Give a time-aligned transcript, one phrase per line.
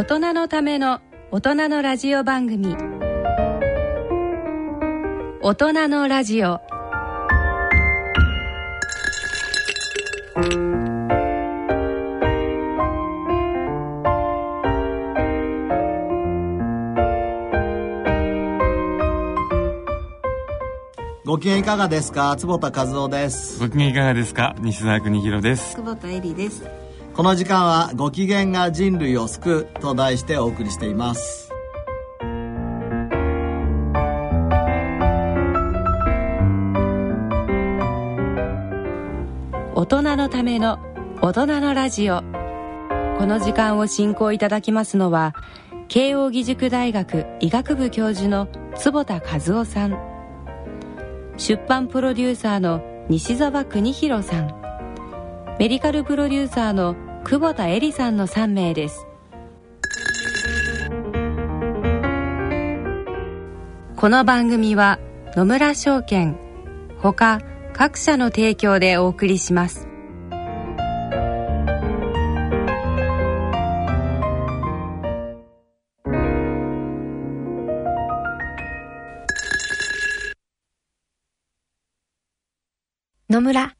[0.00, 1.00] 大人のための
[1.30, 2.74] 大人のラジオ番組。
[5.42, 6.58] 大人のラジオ。
[21.26, 22.34] ご機嫌いかがですか？
[22.38, 23.60] 坪田和夫です。
[23.60, 24.56] ご機嫌いかがですか？
[24.60, 25.76] 西澤邦弘です。
[25.76, 26.64] 久保田恵里です
[27.14, 31.50] この時間はご機嫌が人類を救うと題してお送りしています。
[39.74, 40.78] 大人のための
[41.20, 42.22] 大人のラジオ。
[43.18, 45.34] この時間を進行いただきますのは
[45.88, 49.98] 慶應義塾大学医学部教授の坪田和夫さん。
[51.36, 54.59] 出版プロデューサーの西澤邦弘さん。
[55.60, 59.06] メディカルプロデューサーの久保田恵里さんの3名です。
[63.94, 64.98] この番組は
[65.36, 66.38] 野村証券
[66.96, 67.42] ほか
[67.74, 69.86] 各社の提供でお送りします。
[83.28, 83.79] 野村。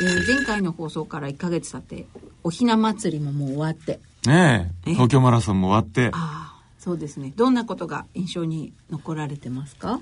[0.00, 2.06] えー前回の放送から1ヶ月経って
[2.44, 4.00] おひな祭りももう終わって。
[4.26, 4.90] ねえ。
[4.90, 6.10] 東京マラソンも終わって。
[6.12, 7.32] ああそうですね。
[7.36, 10.00] どんなことが印象に残られてますか？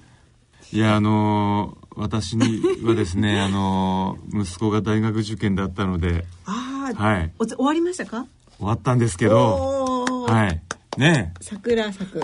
[0.73, 6.27] いやあのー私にはですね あのー息子が大学受験だったので。
[6.45, 7.33] ああ、はい。
[7.39, 8.27] お終わりましたか？
[8.59, 10.05] 終わったんですけど。
[10.29, 10.61] はい。
[10.99, 12.23] ね桜咲く。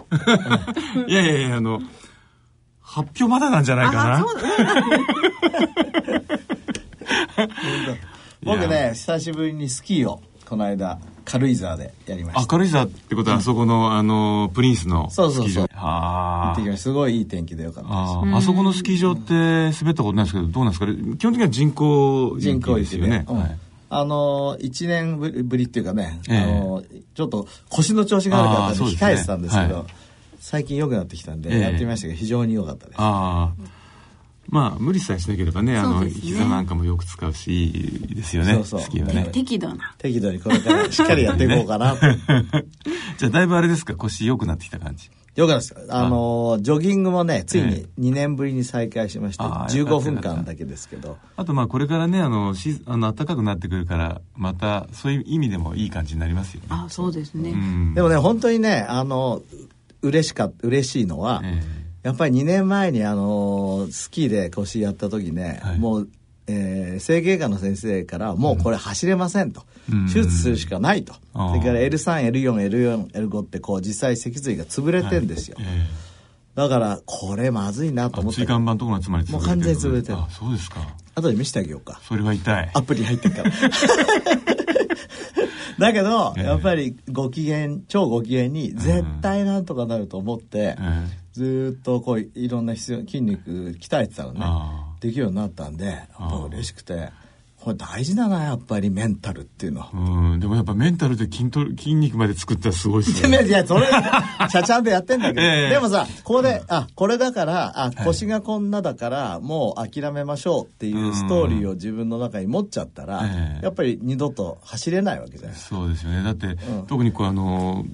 [1.09, 1.81] え いやいやいやあの
[2.81, 4.15] 発表まだなんじゃないかな。
[4.16, 6.32] あそうだ
[8.44, 12.40] 僕ね久しぶりにスキーをこの間軽井沢でやりました。
[12.40, 15.44] あ軽井沢ってことはあそこの、あのプリンスのスキー場そう。
[15.44, 16.82] そうそう行はってきました。
[16.82, 17.94] すごいいい天気でよかったで
[18.32, 18.36] す。
[18.36, 20.86] あそこのスキー場って滑ったことないですけどどうなんですか？
[20.86, 22.84] ね基本的には人工人工で。
[22.84, 23.24] すよね、
[23.88, 26.38] あの1年ぶりっていうかね、ええ。
[26.38, 26.82] あの
[27.14, 29.84] ちょっと腰の調子が悪かったんで控えてたんですけどはい。
[30.40, 31.60] 最近良くなってきたんで、ええ。
[31.60, 32.96] やってみましたけど非常に良かったです。
[32.98, 33.81] ああ
[34.52, 36.10] まあ無理さえしなければねあのね。
[36.10, 37.68] 膝なんかもよく使うしい
[38.12, 38.80] いですよねそうそう。
[38.82, 39.30] スキーはね。
[39.32, 39.94] 適度な。
[39.96, 41.96] 適度にこれからしっかりやっていこうかな。
[41.96, 42.00] と
[43.16, 43.94] じゃあだいぶあれですか？
[43.94, 45.10] 腰良くなってきた感じ。
[45.36, 46.06] よかったですあ。
[46.06, 51.16] のジョギングもねついえに2年ぶりに再開しまして、あー15分間だけですけど。
[51.36, 56.66] あとまあこれからねあのしあの暖かくなってくるからまたそういう意味でもいい感じになりますよね。
[56.69, 57.94] あそうですね、うん。
[57.94, 59.40] でもね本当にねあの
[60.02, 61.62] 嬉しか嬉しいのは、え
[62.02, 65.78] やっぱり2年前にあのスキーで腰やった時ね、はい。
[65.78, 66.08] もう、
[66.48, 70.06] えー整形外科の先生からもうこれ走れませんと、うん。
[70.06, 71.48] 手術するしかないと、あー。
[71.50, 75.66] それから L3L4L4L5 ってこう実際脊髄が潰れてんですよ、ええ。
[76.56, 80.19] だからこれまずいなとあ思って椎間板のところがつまりもう完全に潰れてる。
[80.19, 80.80] あそうですか。
[81.14, 82.00] 後で見せてあげようか。
[82.02, 82.70] それは痛い。
[82.74, 83.52] アプリ入ってるから。
[85.78, 86.44] だけど、ええ。
[86.44, 90.76] やっぱりご機嫌超ご機嫌に絶対なんとかなると思って、え
[91.19, 93.50] えずーっとこういろんな必要筋肉
[93.81, 94.40] 鍛えてたのね。
[94.43, 97.11] あできるようになったんでやっぱ嬉しくて
[97.62, 99.88] これ大事だなやっぱりメンタルっていうの。
[99.94, 103.43] うんでもやっぱメンタルで筋トレ筋肉まで作ったらすごいですね。
[103.46, 103.87] いやそれ
[104.50, 105.70] ちゃちゃんとやってんだけど、 ええ。
[105.70, 113.64] でもさここであこれだからあ腰がこんなだから、もう諦めましょうっていうストーリーを自分の中に持っちゃったら、ええ。
[113.64, 116.25] やっぱり二度と走れないわけじゃないそうですよね。
[116.25, 116.58] だって、ん。
[116.88, 117.87] 特にこうあの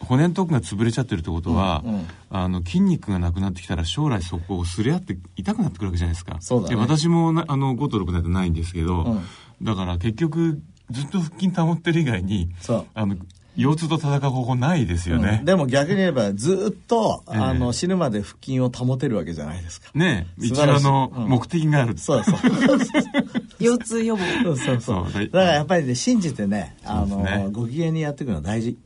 [0.00, 2.06] 骨のとこが潰れちゃってるってことは、うんうん。
[2.30, 6.36] あの筋肉がなくなってきたら将来そこをすり合って痛くなってくるわけじゃないですか。
[6.40, 6.76] そうだね。
[6.76, 9.22] で私もなあの5と6なんてないんですけど、うん。
[9.62, 10.60] だから結局
[10.90, 12.86] ずっと腹筋保ってる以外にそう。
[12.94, 13.16] あの
[13.56, 17.36] 腰痛と戦う方法ないですよね、でも逆に言えばずっと、ええ。
[17.36, 19.90] あの死ぬまで腹筋を保てるわけじゃないですか。
[19.92, 21.28] ね一応の、うん。
[21.28, 21.98] 目的がある。
[21.98, 22.34] そうそう。
[23.60, 24.22] 腰痛予防。
[24.44, 25.10] そうそうそう。
[25.10, 27.44] そうだからやっぱりね、信じてね、あそうですね。
[27.44, 28.76] の、ご機嫌にやっていくのは大事、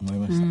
[0.00, 0.46] 思いました。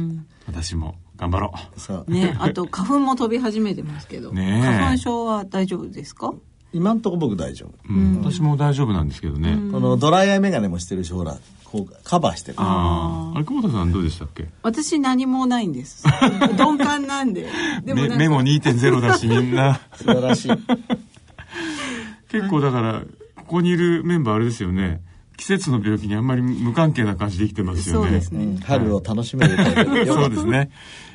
[0.47, 2.11] 私も頑張ろそう。
[2.11, 4.65] ねあと花粉も飛び始めてますけど、ねえ。
[4.65, 6.33] 花粉症は大丈夫ですか？
[6.71, 7.69] 今んとこ僕大丈夫。
[7.91, 8.17] う、うん。
[8.23, 12.57] 私も大丈夫なんですけどね、このドライアイメガネもしてるし、ほら、こう、カバーしてる。
[12.59, 14.47] ああ久保田さんどうでしたっけ？
[14.63, 16.03] 私何もないんです。
[16.57, 17.47] 鈍感なんで。
[17.83, 19.79] でもメモ2.0だしみんな。
[19.95, 20.51] 素晴らしい。
[22.29, 23.01] 結構だから
[23.49, 25.01] ここにいるメンバーあれですよね
[25.35, 29.57] 季節の病気にあんまり無関係な感じで生きてますよねそうですねうん春を楽しめる
[30.05, 30.69] そうですね。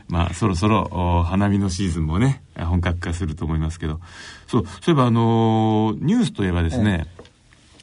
[0.08, 4.00] まあ、そろそろ、お花見のシーズンもね、本格化すると思いますけど。
[4.46, 7.06] そう、そういえば、あのーニュースといえばですね、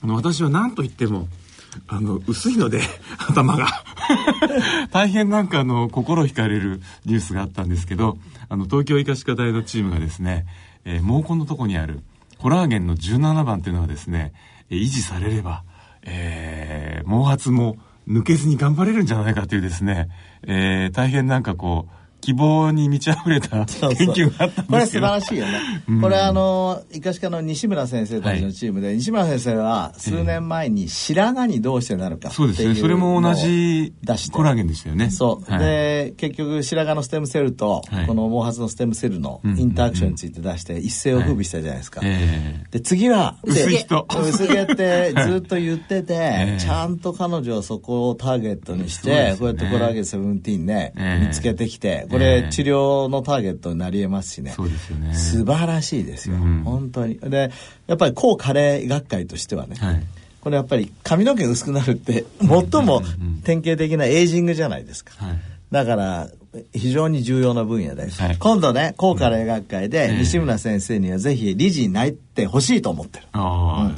[0.04, 1.28] あの、私は何と言っても、
[1.88, 2.82] あの、薄いので、
[3.28, 3.68] 頭が。
[4.92, 8.20] 大変なんか、あの、心惹かれるニュースがあったんですけど、
[8.50, 10.46] あの、東京医科歯科大のチームがですね、
[10.86, 12.02] えー毛根のとこにある、
[12.42, 14.34] コラーゲンの17番っていうのはですね、
[14.72, 15.64] 維持されれば、
[16.02, 17.78] えー毛髪も
[18.08, 20.10] 抜けずに頑張れるんじゃないかというですね、
[20.48, 25.08] えー大変なんかこう、希望に満ち溢れた 研究があったんこれ素晴ですけど。
[25.08, 26.02] らしいよね。
[26.02, 32.76] これあの、医科歯科の西村先生たちのチームで、西村先生は数年前に白髪にどうしてなるかそうですね。
[32.76, 33.94] それも同じ
[34.32, 35.10] コラーゲンでしたよね。
[35.10, 35.52] そう。
[35.52, 35.60] はい。
[35.60, 38.08] で、結局、白髪のステムセルと、はい。
[38.08, 42.02] この毛髪のステムセルのインタラクションについて出して、一世を風靡したじゃないですか。
[42.04, 44.08] えで、次は、で薄い人。
[44.10, 46.60] 薄毛ってずっと言ってて、ええ。
[46.60, 49.38] ちゃんと彼女はそこをターゲットにして、そうですね。
[49.40, 51.28] こうやってコラーゲン17ね、ええ。
[51.28, 54.52] 見つけてきて、こえれえ治療のターゲットになり得ますしね。
[54.52, 55.14] そうですよね。
[55.16, 57.20] 素晴らしいですよ、うん本当に。
[57.20, 57.52] で、
[57.88, 60.04] やっぱり抗加齢学会としてはね、はい。
[60.42, 63.02] これやっぱり髪の毛が薄くなるって、 最も
[63.44, 65.14] 典型的なエイジングじゃないですか。
[65.18, 65.40] はい。
[65.72, 66.30] だから、
[66.74, 73.28] 非常に重要な分野で、はい今度ね、高加齢学会えでえ西村先生にはぜひ理事になってほしいと思ってる。
[73.32, 73.96] ああ、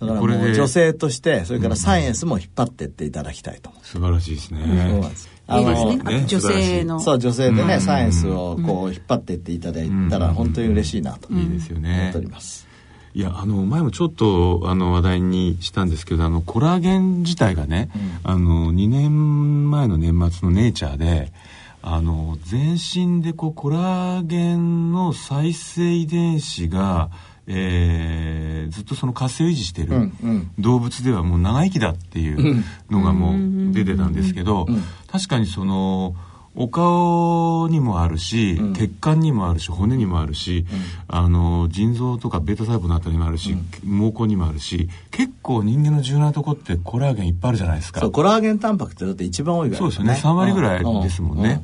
[0.00, 3.86] だから女性として、それからサイエンスも引っ張ってっていただきたいと思う。
[3.86, 4.60] 素晴らしいですね。
[4.60, 5.36] そうなんです。
[5.48, 12.26] あの女性のそう、女性でね、うんサイエンスをこう引っ張ってっていただいたら、本当に嬉しいなといいですよ思ねっており。
[12.26, 12.66] ます。
[13.14, 17.88] いや、あの、前もちょっと、あの、話題にしたんですけど、あの、コラーゲン自体がね、
[18.24, 21.32] あの、2年前の年末のネイチャーで、
[21.80, 27.08] あの、全身でこう、コラーゲンの再生遺伝子が、
[27.46, 30.50] えーずっとその活性を維持してる、うんうん。
[30.58, 34.66] 動物ではもう長生きだっていうのがもう出てたんですけど、
[35.10, 36.14] 確かにその
[36.54, 40.66] お顔にもあるし、血管にもあるし骨にもあるし、
[41.06, 48.00] あの腎臓とかベータ細胞のあたりにもあるし、毛根にもあるし結構人間の重要なとこってコラーゲンいっぱいあるじゃないですか。
[48.00, 50.14] そう、コラーゲンタンパクってだって一番多いからそうですよね。
[50.14, 51.62] 3割ぐらいですもんね、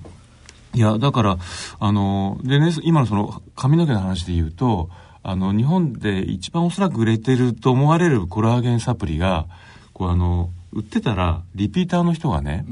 [0.74, 1.38] いやだから
[1.80, 4.88] あのでね今のその髪の毛の話で言うと
[5.22, 9.46] あの日本で一番おそらく売れてると思われるコラーゲンサプリが
[9.92, 12.64] こうあの売ってたらリピーターの人がね、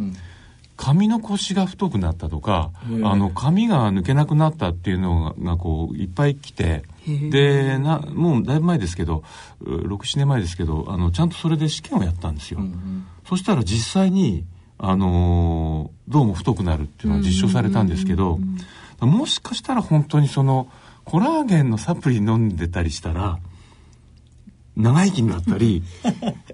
[0.76, 2.70] 髪の腰が太くなったとか、
[3.04, 6.82] あの髪が抜けなくなったっていうのがこういっぱい来て
[7.30, 9.22] でなもうだいぶ前ですけど
[9.62, 12.60] 67年前ですけどあのちゃんとそれで試験をやったんですよ、
[13.28, 14.44] そしたら実際に
[14.78, 18.40] あのーどうも太くなるっていうのは実証されたんですけど、
[19.00, 20.66] もしかしたら本当にその
[21.10, 23.40] コラーゲンのサプリ飲んでたりしたら
[24.76, 25.82] 長生きになったり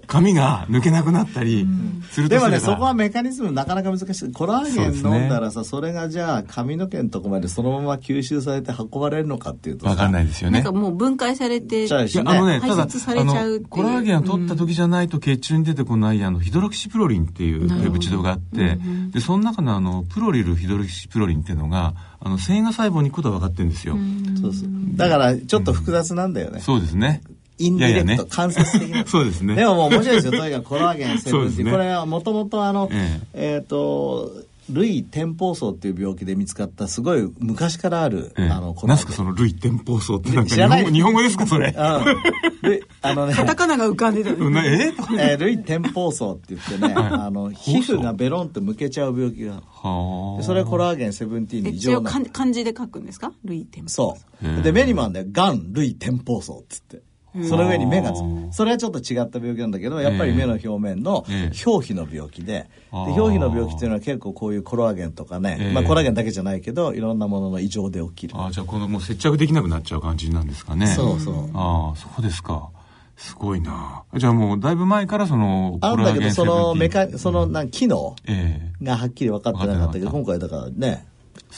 [0.06, 1.66] 髪が抜けなくなったり
[2.11, 4.32] するとですもね、そこはメカニズムなかなか難しい。
[4.32, 18.78] コラーゲン飲んだらさ、それがじゃあ髪の毛のとこまでそのまま吸収されて運ばれるのかっていうとさわかんないですよねなんかもう分解されてあのね、排ただ出されちゃうっていうあのコラーゲンを取った時じゃないと血中に出てこないあのヒドロキシプロリンっていうペプチドがあって、
[19.11, 23.96] でその中のあのプロリルヒドロキシプロリンっていうのがあの繊維が細胞に行くことは分かってるんですよ。
[24.40, 24.68] そうそう。
[24.96, 26.61] だから、ちょっと複雑なんだよね。
[26.61, 27.23] そうですね。
[27.58, 29.06] インディレクト、いやいやね間接的な。
[29.08, 29.54] そうですね。
[29.54, 30.32] でももう面白いですよ。
[30.32, 34.30] とにかくコラーゲンセブンティねこれはもともとあの、ええっ、と、
[34.68, 38.88] 類天泡層っていう病気で見つかったすごい昔からある、ええあの、コラーゲン。
[38.88, 41.68] なんすかその類天泡層ってなんか知らない日本語日本語ですかそれ。
[41.68, 42.68] うん。
[42.68, 44.92] 類あのね、 カタカナが浮かんでたうん なえ？
[45.20, 50.40] えー、類天泡層って言ってね、あの、皮膚がベロンとむけちゃう病気があるはあ。
[50.40, 52.10] でそれコラーゲンセブンティーに異常な。
[52.10, 53.32] 漢漢字で書くんですか？
[53.44, 57.02] 類点そうへえで目にもあるんだよがん類天泡層っつって
[57.44, 61.64] その上に目がつうんそれはちょっと違った病気なんだけどやっぱり目の表面のええ。
[61.66, 65.72] 表皮の病気で表皮の病気っていうのは結構こういうコラーゲンとかね、ええ。
[65.72, 68.34] まあ、コラーゲンだけじゃないけどいろんなものの異常で起きる。
[68.36, 70.86] あじゃあこのもう接着できなくなっちゃう感じなんですかね。
[70.86, 71.50] そうそう。
[71.54, 72.70] ああそうですか。
[73.16, 74.04] すごいな。
[74.14, 78.84] じゃあもうだいぶ前からそのあるんだけど、そのメカ、その、うんなん機能ええ。
[78.84, 81.06] がはっきり分かってなかったけど、分今回だからね、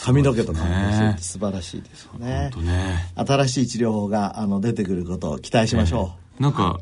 [0.05, 2.50] 髪の毛とかも素晴らしいですよね。
[2.57, 3.12] ね。
[3.17, 6.81] 新しい治療法があの出てくることを期待しましょなんか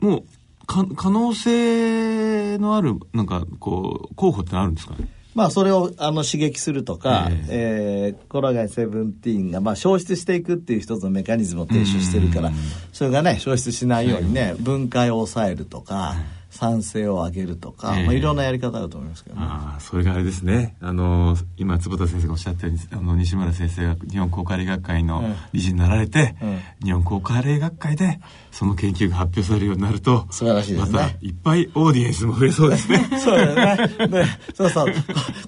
[0.00, 0.22] もう
[0.66, 5.04] か可能性のあるなんかこう候補ってのあるんですかね？
[5.04, 5.08] う。
[5.38, 8.20] まあ、それをあの刺激するとか、ええ。
[8.20, 12.50] ーコラゲン17がまあ消失していくっていう一つのメカニズムを提唱してるから、
[12.92, 16.16] それがね、消失しないようにね、分解を抑えるとか、
[16.50, 19.42] 酸性を上げるとか、ええまあ、いろんなやり方あると思いますけどね。
[19.44, 34.06] ああそれがあれですねあの今坪田先生がおっしゃったようにあの西村先生が日本高科霊学会のうん理事になられて、うん日本高科霊学会でその研究が発表されるようになると素晴らしいですねまたいっぱいオーディエンスも増えそうですね そうだよね。
[34.06, 34.94] ねそうそう。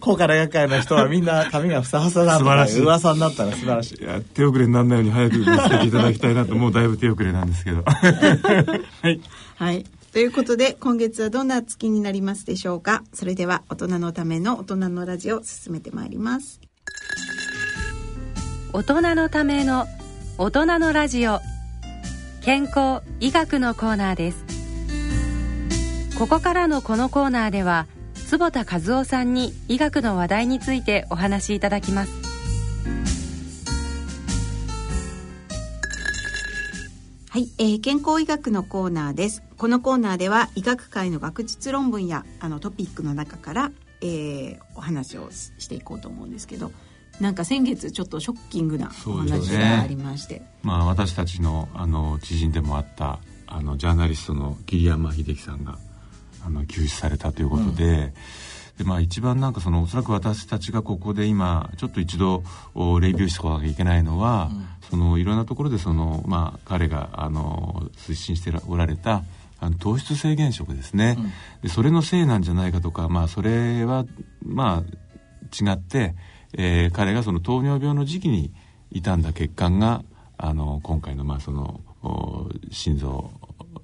[0.01, 4.03] 高価な学会の人はみんな髪がふさふさだとから素晴しい噂になったら素晴らしい。
[4.03, 9.21] いや手遅れにならないように早く見つけていただきたいなともうだいぶ手遅れなんですけどはい
[9.57, 9.85] はい。
[10.13, 13.05] ということで、今月はどんな月になりますでしょうか？
[13.13, 16.61] それでは、大人のための大人のラジオを進めてまいります。
[18.73, 19.87] 大人のための
[20.37, 21.39] 大人のラジオ。
[22.43, 24.45] 健康医学のコーナーです。
[26.19, 32.20] ここからのこのコーナーでは坪田和夫さんに医学の話題についてお話しいただきます。
[37.33, 39.45] はい、えー健康医学のコーナーです。
[39.57, 46.73] このコーナーでは医学界の学術論文やあのトピックの中から、えーお話をししていこうと思うんですけど、
[47.21, 55.79] なんか先月ちょっとショッキングなお話ねがありまして、まあ私たちのあの知人でもあったあのジャーナリストの桐山秀樹さんが
[56.45, 58.13] あの救出されたということで,、
[58.81, 62.43] でまあ一番なんかそのおそらく私たちがここで今ちょっと一度
[62.75, 64.51] おレビューしておかなきゃいけないのは、
[64.89, 69.23] そのいろんなところでそのまあ彼があの推進しておられた
[69.61, 71.19] あの糖質制限食ですね、
[71.63, 74.07] でそれのせいなんじゃないかとかまあそれは
[74.43, 76.15] まあ違って、
[76.55, 78.51] えー彼がその糖尿病の時期に
[78.95, 80.03] 傷んだ血管が
[80.39, 83.31] あの今回のまあそのお心臓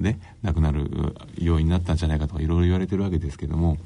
[0.01, 3.77] で亡くなる要因になったんじゃないかとかいろいろ言われてるわけですけども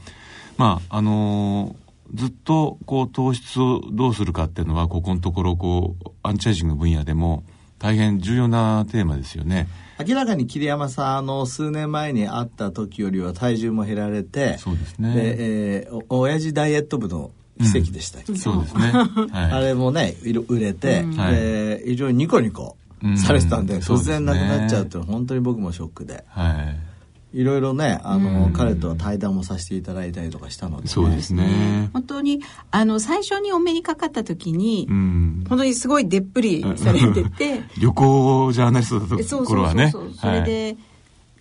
[0.57, 1.77] まああの
[2.15, 7.45] ずっとこう糖質をどうするかっていうのはここのところこうアンチエイジング分野でも
[7.79, 9.67] 大変重要なテーマですよね。
[10.07, 18.83] 明らかに桐山さん、あの、数年前に会った時よりは体重も減られて、そうですねで、えーお親父ダイエット部の奇跡でしたっけ、そうですね。
[19.31, 20.15] はい、あれもね、
[20.49, 22.77] 売れて、はいで、非常にニコニコ
[23.17, 26.25] されてたんで、うん突然なくなっちゃうっそて本当に僕もショックで。
[26.29, 26.90] はい。
[27.33, 30.89] いろいろね、あの、彼とは対談もさせていただいたりとかしたので、ね。
[30.89, 31.91] そうですね。
[31.93, 35.45] 本当にあの最初にお目にかかった時に、うん。
[35.49, 37.63] 本当にすごいでっぷりされてて。
[37.79, 39.91] 旅行ジャーナリストだったそう頃はね。
[39.91, 40.77] そうそうそうそれで、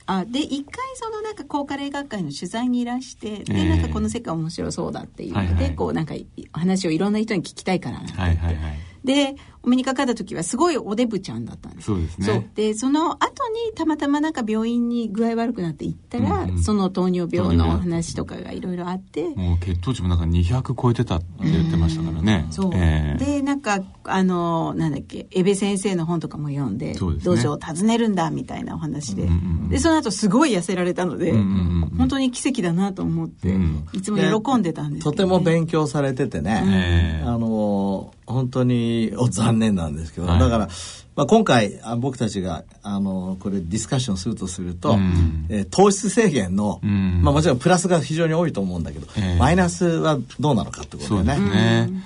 [0.06, 6.16] あで一回そのなんか高科霊学会の取材にいらしてで、ええなんかこの世界面白そうだっていうので、はいはいこうなんか
[6.52, 8.80] 話をいろんな人に聞きたいからなんてはいはいはい。
[9.04, 11.88] でお目にかかった時はすごいおデブちゃんだったんです。
[11.88, 12.50] そうですね。
[12.56, 16.64] でその後にたまたまなんか病院に具合悪くなって行ったら、うんうん。
[16.64, 22.48] その糖尿病の話とかがいろいろあって、もう血糖値もなんか200超えてたって言ってましたからね。
[22.52, 23.24] そう、ええ。
[23.24, 27.48] でなんかあのなんだっけ江部先生の本とかも読んでそうですね。
[27.50, 29.70] を訪ねるんだみたいなお話で、うんうんうん。
[29.70, 31.44] でその後すごい痩せられたので、うんうん
[31.84, 33.86] うん本当に奇跡だなと思って、うん。
[33.92, 40.70] いつも喜んでたんですとてけど、ね、も勉強されててね、ええあの本当にお残念なんですけど、はいだから、
[41.16, 51.88] まあ、今回あ僕たちがあのこれディスカッションするとすると、うんえー糖質制限の、うんまあ、もちろんプラスが非常に多いと思うんだけど、ええマイナスはどうなのかってことそうですだよね。
[51.88, 52.04] ね。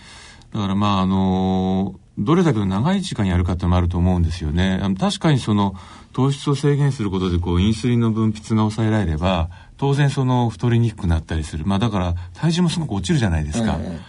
[0.53, 4.79] だからまああのどれだけ長い時間やるかってのもあると思うんですよね。
[4.99, 5.75] 確かにその
[6.13, 11.65] 糖質を制限することでこうインスリンの分泌が抑えられれば当然その太りにくくなったりする。
[11.65, 13.77] まあだから体重もすごく落ちるじゃないですか。
[13.79, 13.99] え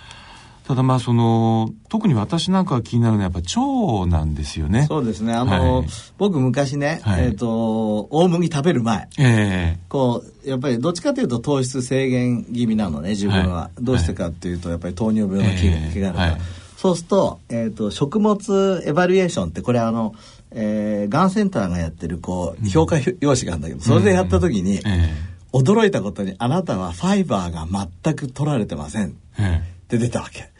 [0.66, 4.86] ただまあその特に私なんかが気になるのはやっぱ腸なんですよね。
[4.88, 5.34] そうですね。
[5.34, 5.86] あの、はい。
[6.16, 7.24] 僕昔ね、はい。
[7.26, 13.54] えっ、と、大麦食べる前、えこう、やっぱりどっちかというと糖質制限気味なのね、自分は。
[13.54, 13.84] はい。
[13.84, 15.68] どうしてかっていうと、やっぱり糖尿病の気
[16.00, 16.32] が,、あるから。
[16.32, 16.40] はい。
[16.78, 20.14] そうすると、えっ、と、食物エバリエーションって、これあの、
[20.50, 25.34] えー、がんセンターがやってる、こう、評価用紙があるんだけど、それでやった時に、ええ。
[25.52, 27.66] 驚いたことに、あなたはファイバーが
[28.02, 29.16] 全く取られてません。
[29.38, 30.50] ええって出たわけ。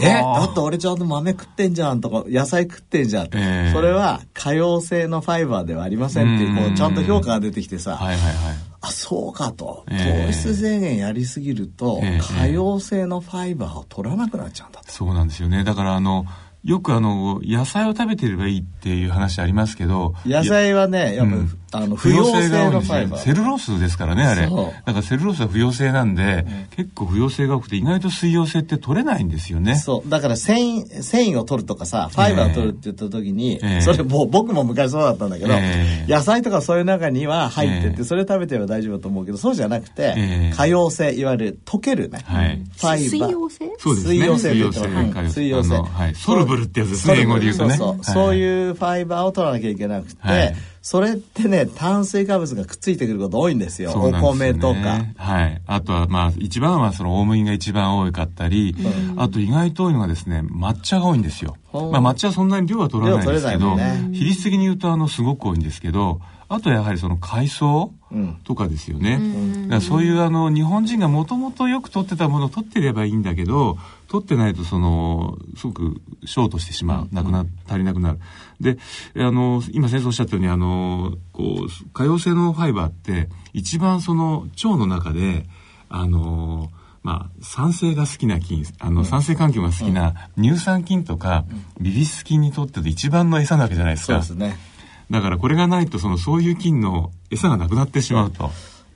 [0.00, 8.56] えはあだって俺ちゃんと豆食ってんじゃんとか野菜食ってんじゃん、ええそれは可用性のファイバーではありませんっていうこううんちゃんと評価が出てきてさ、はいはいはい。
[8.82, 14.90] あそうかと、ええ糖質制限やりすぎると、ええ可用性のファイバーを取らなくなっちゃうんだと。
[14.90, 15.64] そうなんですよね。
[15.64, 16.24] だからあの、
[16.64, 24.42] よくあの、野菜を食べてればいいっていう話ありますけど、野菜はね、やっぱり、うんあの不溶性のファイバーセルロースですからねあれ。
[24.42, 26.44] だからセルロースは不溶性なんで、
[26.76, 29.76] 結構不溶性が多くて意外と水溶性って取れないんですよね。
[29.76, 30.08] そう。
[30.10, 33.80] だから繊維繊維を取るとかさファイバーを取るって言った時に、ええ。
[33.82, 36.12] それもう僕も昔そうだったんだけど、ええ。
[36.12, 38.04] 野菜とかそういう中には入ってて、ええ。
[38.04, 40.52] それ食べてれば大丈夫だと思うけどそうじゃなくて、ええ。
[40.56, 42.56] 可溶性いわゆる溶けるね、はい。
[42.76, 43.30] ファイ水バー。
[43.30, 43.70] 溶性？
[43.78, 44.14] そうですね。
[44.14, 45.22] 水溶性水溶って言って性。
[45.22, 45.76] ます水溶性。
[45.76, 46.14] はい。
[46.14, 47.76] ソルブルってやつですね英語で言うとね。
[47.76, 48.04] そうそう、はい。
[48.04, 55.04] そういうファイバーを取らなきゃいけなくて、はいそれってね炭水化物がくっついてくること多いんですよそうなんお米とか。
[55.16, 55.60] はい。
[55.66, 58.74] あとは、まあ、一番はその大麦が一番多かったり、
[59.16, 61.56] あと意外と多いのがですね、抹茶が多いんですよ。
[61.72, 66.20] まあ、抹茶はそんなに量は取らないんですけど、量取れないもん比率的に言うと、あの、すごく多いんですけど、
[66.52, 69.20] あとやはりその海藻うんとかですよね。
[69.62, 73.78] だからそういうあの、日本人がもともとよく取ってたものを取ってればいいんだけど、
[74.08, 77.14] 取ってないとその、すごくショートしてしまう。
[77.14, 78.18] なくな、足りなくなる。
[78.60, 78.78] で、
[79.14, 85.46] あの、今先生おっしゃったように、あの、こう、可溶性のファイバーって、一番その腸の中で、
[85.88, 86.72] あの、
[87.04, 91.44] まあ、酸性が好きな菌、あの、酸性環境が好きな乳酸菌とか、
[91.80, 94.20] ビフィス菌にとって一番の餌なわけじゃないですか。
[94.20, 94.69] そうですね
[95.10, 98.50] だからこれがないと、その、そういう菌の餌がなくなってしまうと。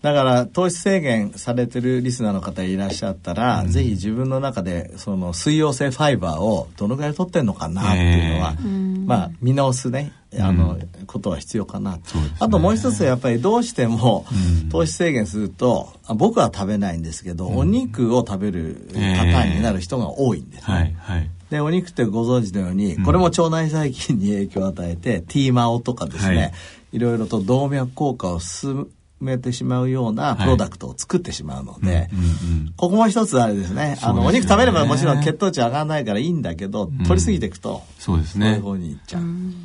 [0.04, 8.54] だから糖質制限されてるリスナーの方いらっしゃったら、ぜひ自分の中でその水溶性ファイバーをどのぐらい取ってんのかなっていうのは、
[9.06, 12.02] まあ見直すねあの、ことは必要かな、ね。
[12.38, 14.26] あともう一つやっぱりどうしても
[14.64, 14.68] うん。
[14.70, 20.74] 糖質制限するとあ僕は食べないんですけど、お肉を食べるパターンになる人が多いんですね。
[20.74, 21.30] はい、はい。
[21.50, 26.52] でお肉ってご存知のように、これも腸内細菌に影響を与えて T マオとかですね、はい。
[26.94, 28.88] い、ろいろと動脈硬化を進
[29.24, 33.96] めてしまうようなプロダクトを作ってしまうので、うんうんここも一つあれですね。
[34.02, 38.46] あのお肉食べればもちろん血糖値上がらないからいいんだけど、取りすぎていくとそうですね。
[38.46, 39.22] そういう方にいっちゃう。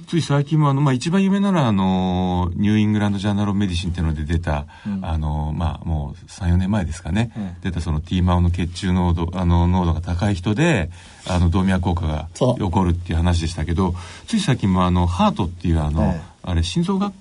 [0.07, 4.65] つい最近もあの、まあ、一番有名なのは、あの、ニューイングランド・ジャーナル・オブメディシンっていうので出た、
[5.01, 10.89] あの、まあ、もう3、4年前ですかね、うん出たその T マオの血中濃度、あの、濃度が高い人で、
[11.27, 13.93] あの、動脈硬化が起こるっていう話でしたけど、
[14.27, 16.21] つい最近もあの、ハートっていうあの、ええ。
[16.43, 17.13] あれ、心臓学、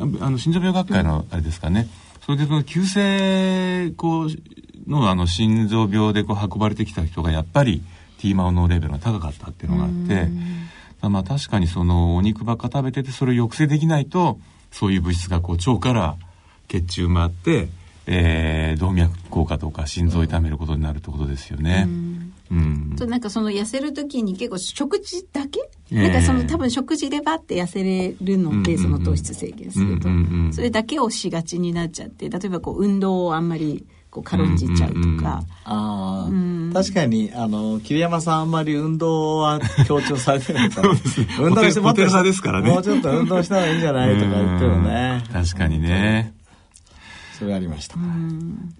[0.00, 1.88] あの、心臓病学会のあれですかね、
[2.24, 4.28] それでその急性、こう、
[4.90, 7.82] のあの、心臓病でこう運ばれてきた人がやっぱり
[8.18, 10.28] T マオのレベルが高かったっていうのがあって、
[11.08, 14.38] まあ確かにそのお肉ばっか食べててそれを抑制できないと
[14.70, 16.16] そういう物質がこう腸から
[16.68, 17.68] 血中回って、
[18.06, 21.84] えー動脈硬化とか心臓を痛めることになるってことですよね。
[21.86, 22.29] うん。
[22.98, 25.60] となんかその痩せる時に結構食事だけ、
[25.92, 26.02] ええ。
[26.02, 28.98] なんかその多分食事でバッて痩せれるので、うんうんうん。
[28.98, 35.24] その糖質制限すると、うんうんうんそれだけをしがちになっちゃって例えばこう運動をあんまりこう軽んじちゃうとか、うんうんうん。
[35.26, 36.70] ああ、うん。
[36.74, 40.90] 確かにあの桐山さんあんまり運動は強調されてないから。
[41.38, 42.70] 運動してお手お手柄ですからね。
[42.70, 45.22] もうちょっと運動した方がいいんじゃないとか言ってもね。
[45.28, 45.32] うん。
[45.32, 46.34] 確かにね。
[47.38, 47.96] それありました、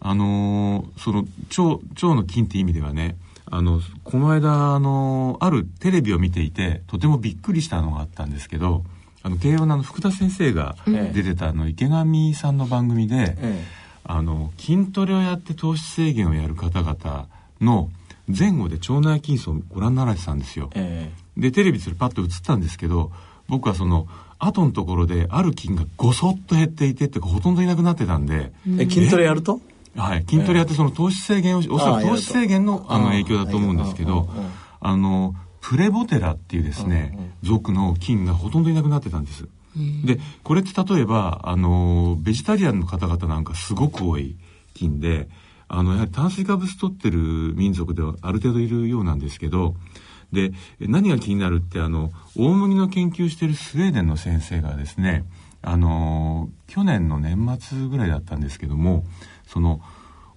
[0.01, 3.17] あのーその腸腸の菌って意味ではね
[3.51, 8.85] あのこの間あのあるテレビを見ていてとてもびっくりしたのがあったんですけど
[9.23, 11.13] あの慶応の福田先生がええ。
[11.13, 13.65] 出てたあの池上さんの番組で、え
[14.03, 17.29] あの筋トレをやって糖質制限をやる方々
[17.61, 17.91] の
[18.27, 20.71] 前後で腸内筋層をご覧になられてたんですよ。
[20.75, 21.13] え。
[21.37, 21.41] え。
[21.41, 23.13] でテレビそれパッと映ったんですけど
[23.49, 24.07] 僕はその
[24.39, 29.61] 後のところである菌がごそっと減っていてっていうかほとんどいなくなってたんで、え筋トレやると？
[29.97, 34.29] はい、筋トレやってその糖質制限を、おそらく糖質制限のあの影響だと思うんですけど
[34.81, 39.49] あの、プレボテラっていうですね、属の菌がほとんどいなくなってたんです。
[40.05, 44.37] で、これって例えば、あの、ベジタリアンの方々なんかすごく多い
[44.75, 45.29] 菌で、
[45.69, 47.19] あの、やはり炭水化物取ってる
[47.55, 49.77] 民族ではある程度いるようなんですけど、
[50.33, 55.25] で、何が気になるって、あの、大麦の研究してるスウェーデンの先生がですね、
[55.63, 59.05] あの、去年の年末ぐらいだったんですけども、
[59.53, 59.81] その、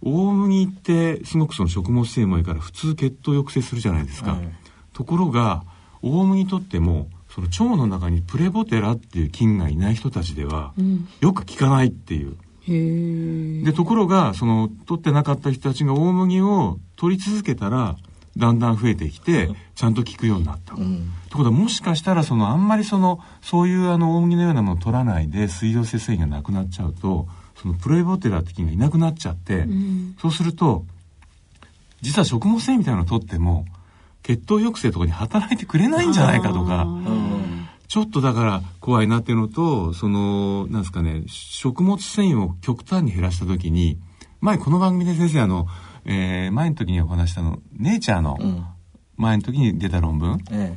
[0.02, 4.32] 大麦ってすごくその食物繊維もいいから普通血糖抑制するじゃないですか。
[4.34, 5.64] はいところが、
[6.02, 10.74] 大麦にとっても、その腸の中にプレボテラっていう菌がいない人たちでは、
[11.20, 12.38] よく効かないっていう。
[12.66, 17.98] へえで、ところが、その、取ってなかった人たちが大麦を取り続けたら、
[18.38, 20.76] だんだん増えてきて、ちゃんと効くようになった。
[20.76, 27.28] ということは、もしかしたら、その、あんまりその、そういうあの、大麦のようなものを取らないで、水溶性繊維がなくなっちゃうと、
[27.64, 29.66] その、プレボテラって菌がいなくなっちゃって、
[30.22, 30.86] そうすると、
[32.02, 33.66] 実は食物繊維みたいなのを取っても、
[34.22, 36.86] 血糖抑制とかに働いてくれないんじゃないかとか、
[37.88, 43.98] ちょっとだから怖いなっていうのと、その、なんですかね、食物繊維を極端に減らしたときに、
[44.42, 45.68] 前この番組で先生あの、
[46.06, 48.38] えー前の時にお話したの、ネイチャーの
[49.16, 50.76] 前の時に出た論文、え。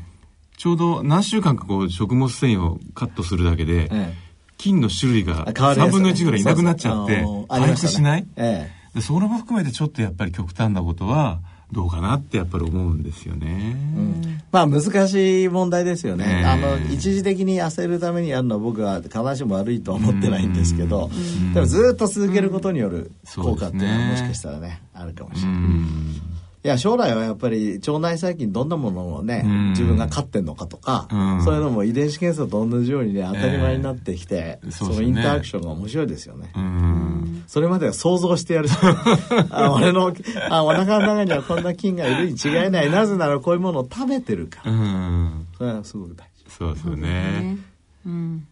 [0.57, 4.26] ちょうど何週間かこう食物繊維をカットするだけで、ええ
[4.57, 11.41] 菌の種類が3変わるやつ分の1ぐらいいなくなっちゃって回復しない、えでそれも含めてちょっとやっぱり極端なことは
[11.73, 13.77] どうかなってやっぱり思うんですよね。
[13.77, 16.45] えまあ難しい問題ですよね、ええ。
[16.45, 21.11] あの一時的に痩せるためにやるのは僕は必ずしも悪いとは思ってないんですけど
[21.53, 26.23] でもずっと続けることによる効果っていうのはもしかしたらねあるかもしうれない、ん
[26.67, 29.69] いや将来はやっぱり腸内細菌どんなものをね、うん。
[29.71, 31.45] 自分が飼ってんのかとか、うん。
[31.45, 37.45] そういうのも遺伝子検査と同じようにね当たり前になってきて、ええそのインタラクションが面白いですよね、うん。
[37.47, 38.69] それまでは想像してやる
[39.51, 40.13] あ俺の
[40.51, 45.47] あお腹の中にはこんな菌がいるに違いないなぜならこういうものを食べてるから、うん。
[45.57, 46.51] それはすごく大事。
[46.51, 47.09] そうですよね。
[47.09, 47.59] ね。
[48.07, 48.47] うん。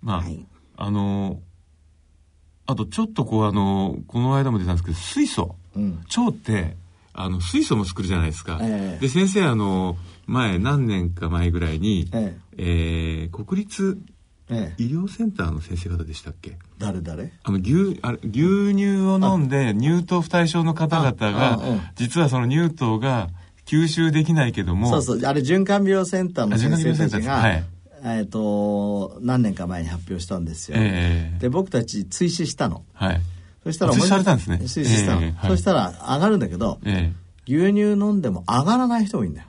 [0.00, 0.46] まあ、はい。
[0.76, 1.40] あの
[2.66, 5.56] あとちょっとこうあのこの間も出たんですけど水素。
[5.74, 6.04] うん。
[6.16, 6.76] 腸って
[7.14, 8.58] あの水素も作るじゃないですか。
[8.62, 9.00] ええ。
[9.00, 9.96] で先生あの
[10.26, 13.28] 前何年か前ぐらいに、ええ。
[13.30, 13.98] ー国立
[14.50, 14.82] ええ。
[14.82, 16.58] 医療センターの先生方でしたっけ？
[16.78, 17.32] 誰誰？
[17.42, 21.80] あの牛あれ牛乳を飲んで乳糖不対症の方々がうん。
[21.96, 23.28] 実はその乳糖が
[23.66, 25.20] 吸収できないけどもそうそう。
[25.28, 27.64] あれ循環病センターの先生たちが、はい。
[28.04, 31.38] えっ、と何年か前に発表したんですよ、ええ。
[31.38, 32.84] で僕たち追試したの。
[32.94, 33.20] はい
[33.64, 34.58] そしたらされたんですね。
[34.58, 35.14] 追試した。
[35.14, 35.50] の、ええはい。
[35.50, 37.22] そしたら上がるんだけどええ。
[37.46, 39.46] 牛乳飲んでも上がらない人もいるんだよ。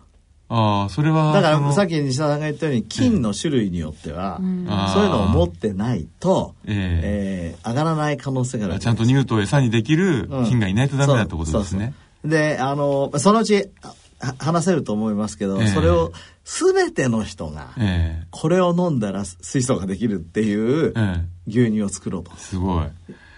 [0.50, 7.58] ああそれはだからさっき西田さんが言ったように菌の種類によっては、そういうのを持ってないと、ええ。
[7.64, 8.76] ー上がらない可能性がある。
[8.76, 11.94] あちゃんと乳糖を餌にできる菌がいないとダメだってことですね。
[12.22, 13.70] そうであのそのうち
[14.22, 15.68] あ話せると思いますけど、ええ。
[15.70, 16.12] それを
[16.44, 18.28] 全ての人がええ。
[18.30, 21.22] これを飲んだら水素ができるっていうええ。
[21.48, 22.32] 牛乳を作ろうと。
[22.38, 22.86] すごい。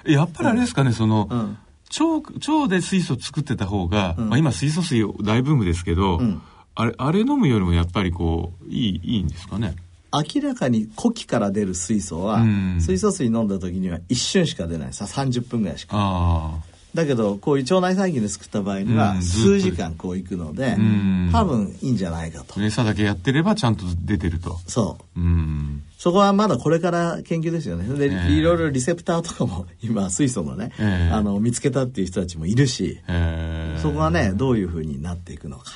[0.06, 1.58] えやっぱりあれですかね、その、うん。
[1.98, 4.30] 腸、腸で水素作ってた方が、うん。
[4.30, 6.42] まあ今水素水大ブームですけど、うん。
[6.76, 9.76] あれ、あれ飲むよりもやっぱりこう、いい、いいんですかね？
[10.14, 12.78] 明らかに呼気から出る水素は、うん。
[12.82, 14.94] 水素水飲んだ時には一瞬しか出ない。
[14.94, 15.92] さ30分ぐらいしか。
[15.98, 16.60] あ
[16.96, 22.64] だけどこういう腸内細菌で作った場合にはうん数時間こういくので、うん多分いいんじゃないかとあ。
[22.64, 24.58] 餌だけやってればちゃんと出てると。
[24.66, 25.84] そううん。
[25.98, 27.88] そこはまだこれから研究ですよね。
[27.98, 35.72] で、ええいろいろリセプターとかも今水素のね、ええあの見つけたっていう人たちもいるし、ええそこはねどういうふうになっていくのか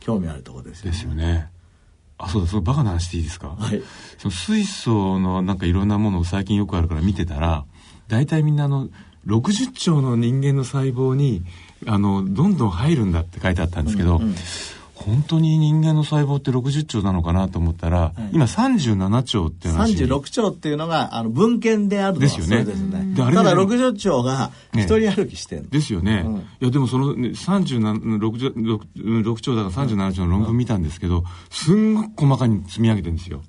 [0.00, 1.48] 興味あるところですよですよね。
[2.18, 3.56] あ、そうだ、そのバカな話していいですか？
[3.58, 3.82] はい。
[4.18, 7.64] その水素のなんかいろんなものを最近よくあるから見てたら、
[8.08, 8.88] 大体みんなあの、
[9.26, 11.42] 60兆の人間の細胞に、
[11.86, 14.34] あの、どんどん入るんだって書いてあったんですけど、うんうん
[15.00, 19.94] 本当に人間の細胞って60兆なのかなと思ったら、い今37兆って話。
[19.94, 23.14] 36兆っていうのがあの文献であるですよねですね。
[23.16, 25.70] ただね60兆が一人歩きしてるの。
[25.70, 26.22] ですよね。
[26.26, 33.42] うんいや、でもその、ね、37 6, 6, 6兆だから37兆の論文見たんですけど、すんごく細かに積み上げてるんですよ。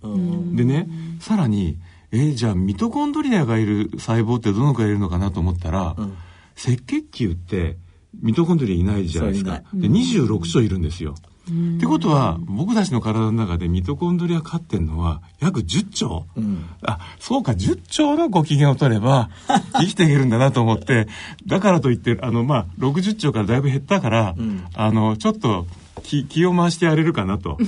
[0.54, 0.88] でね、
[1.20, 1.78] さらに、
[2.12, 6.18] えーじゃあミトコンドリアがいる細胞ってどのくらいいるのかなと思ったら、ん
[6.58, 7.78] 赤血球って
[8.22, 9.64] ミトコンドリアいないじゃないですか。
[9.74, 11.16] で、26兆いるんですよ。
[11.50, 19.30] ってことは、僕たちの体の中でミトコンドリア飼ってんのは約10兆、んあ、そうか、10兆のご機嫌を取れば、
[19.74, 21.08] 生きていけるんだなと思って、
[21.48, 25.66] だからといって、あの、まあ、60兆からだいぶ減ったから、んあの、ちょっと
[26.04, 27.58] 気、気を回してやれるかなと。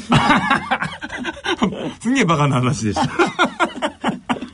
[1.99, 3.09] すげえバカな話でした。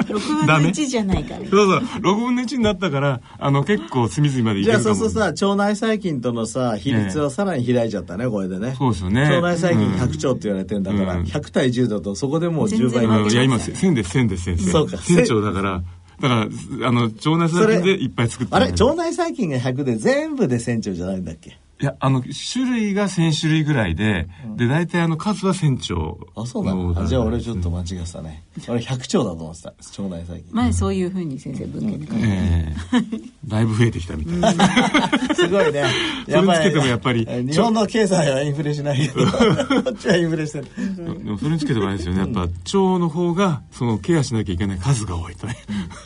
[0.09, 4.95] 6分のダメ1じゃないからそうそう、6分の1になったから、あの、結構隅々までいじゃあけるかも。
[4.95, 8.75] そうするとさ腸内細菌とのさ比率はさらに開いちゃったねこれでね。
[8.77, 9.21] そうですよね。
[9.21, 11.23] 腸内細菌うん100兆って言われてんだから、うん。
[11.23, 14.37] 100対10だとそこでもう10倍いや、今、負け1000です、1000で。
[14.37, 14.71] す、先生。
[14.71, 14.97] そうか。
[14.97, 15.83] 1000兆だから、
[16.21, 18.71] だから、あの、腸内細菌でいっぱい作ってあれ？
[18.71, 21.57] 腸内細菌が100で全部で1000兆じゃないんだっけ？
[21.81, 26.19] いや、あの、種類が1000種類ぐらいで、で、大体あの、数は1000兆。
[26.35, 26.93] あそうなの？
[27.01, 28.43] あじゃあ俺ちょっと間違ってたね。
[28.67, 29.69] 俺100兆だと思ってた。
[29.69, 32.23] 腸内細菌前そういうふうに先生文献で書いて。
[32.27, 33.47] ええ。
[33.47, 35.35] だいぶ増えてきたみたい。
[35.35, 35.85] すごいね。
[36.27, 37.25] それつけてもやっぱり。
[37.29, 38.99] え日本の経済はインフレしない。
[38.99, 40.67] けど、こっちはインフレしてる。
[40.97, 42.19] でもそれにつけてもあれですよね。
[42.19, 42.51] やっぱ、腸
[42.99, 45.55] の方が、その、ケアしなきゃいけない数が多いとね。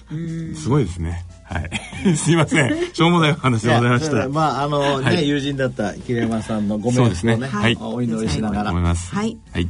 [0.56, 1.26] すごいですね。
[1.54, 2.16] はい。
[2.18, 2.94] すいません。
[2.94, 4.30] しょうもないお話でございました。
[4.30, 7.34] まあ、あの、ね、はい友人だった桐山さんのごそうですね。
[7.36, 7.78] 冥福をね、はい。
[7.80, 8.82] お祈りしながら思い。
[8.82, 9.14] ます。
[9.14, 9.70] はいはい。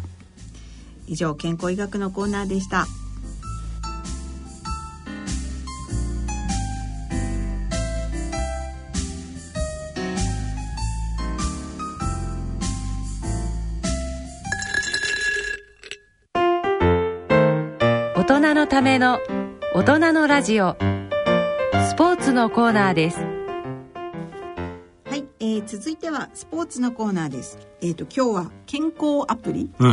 [1.08, 2.88] 以上健康医学のコーナーでした
[18.15, 19.19] 大人のための
[19.76, 20.78] 大人のラジオ
[22.24, 23.18] ツのコーナーです。
[23.18, 23.26] は
[25.18, 27.60] い、ええー、続いてはスポーツのコーナーです。
[27.82, 29.70] えっ、と今日は健康アプリ。
[29.78, 29.92] うん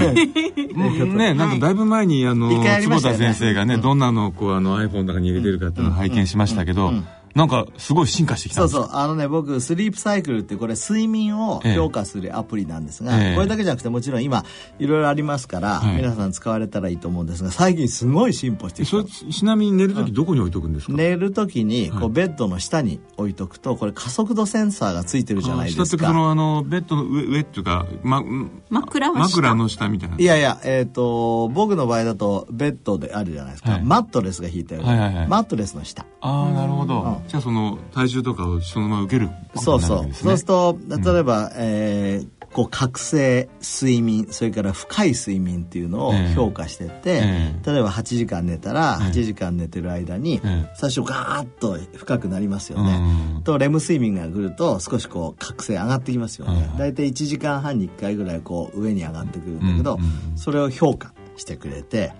[1.16, 6.92] ね、なんかだいぶ前にあの一回やりま坪田先生がね、どんなのをこうあの iPhone の中に入れてるかっていうのを拝見しましたけど、
[7.34, 8.88] なんかすごい進化してきたそうそう。
[8.92, 13.34] あのね、僕、スリープサイクルってこれ睡眠を評価するアプリなんですが、ええ。
[13.36, 14.44] これだけじゃなくてもちろん今、
[14.78, 15.96] いろいろありますから、はい。
[15.96, 19.04] 皆さん使われたらいいと思うんですが、最近すごい進歩してきた。
[19.04, 26.06] ちなみに寝るときどこに置いとくんですか、寝るときに、こう、ベッドの下に置いとくと、これ加速度センサーがついてるじゃないです下って。
[26.12, 28.24] のあのベッドの上上っていうか、ま、
[28.70, 29.20] 枕は下。
[29.22, 33.72] 枕の下みたいないやいや、えっ、と、僕の場合だと、ベッドであるじゃないですか。
[33.72, 33.82] はい。
[33.84, 35.28] マットレスが引いてある、はいはいはい。
[35.28, 36.04] マットレスの下。
[36.20, 40.14] ああなるほど、じゃあその体重とかをそのまま受けるそうそう。
[40.14, 46.34] そうすると、例えば、えーこう覚醒睡眠それから深い睡眠っていうのをええ。
[46.34, 49.06] 評価してって、え例えば8時間寝たらええ。
[49.10, 50.70] 8時間寝てる間にええ。
[50.74, 53.42] 最初ガーッと深くなりますよね、うん。
[53.42, 62.12] とレム睡眠が来ると少しこう覚醒上がってきますよね、はい大体1時間半に1回ぐらいこう上に上がってくるんだけど、うんうんそれを評価してくれて、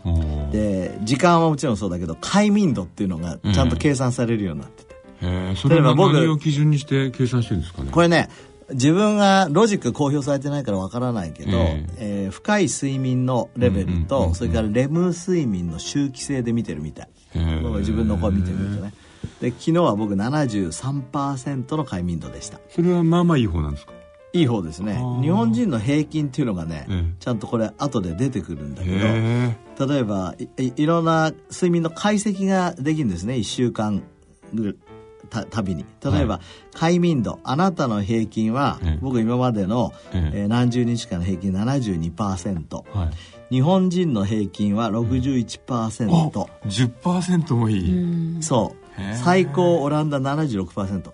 [0.52, 4.89] で時間はもちろんそうだけど快眠度っていうのがちゃんと計算されるようになってて、へ
[5.22, 7.90] えそれは何を基準にして計算してるんですかね？
[7.90, 8.28] これね
[8.72, 12.26] 自分がロジック公表されてないからわからないけど、ええ。
[12.28, 17.09] ー深い睡眠のレベルと、それからレム睡眠の周期性で見てるみたい。
[17.35, 18.94] へー自分の声見てみるとね。
[19.40, 22.61] で昨日は僕73%の快眠度でした。
[22.68, 23.92] それはまあまあいい方なんですか？
[24.33, 24.92] いい方ですね。
[24.92, 25.22] ー。
[25.22, 27.14] 日本人の平均っていうのがね、ええ。
[27.18, 29.56] ちゃんとこれ後で出てくるんだけどへえ。
[29.88, 33.35] 例えばいいいろんな睡眠の解析ができるんですね。
[33.35, 34.02] 1週間
[34.54, 34.78] ぐ
[35.30, 35.84] たたびに。
[36.04, 36.40] 例えば、
[36.74, 38.98] 快眠度あなたの平均は、ええ。
[39.00, 40.38] 僕今までの、ええ。
[40.42, 43.10] えー何十日間の平均72%はい。
[43.54, 46.30] 日本人の平均は61%、お
[46.66, 48.80] 10%もいい、そう。
[49.16, 50.32] 最高オランダ76%あ
[50.68, 51.10] じゃあオランダ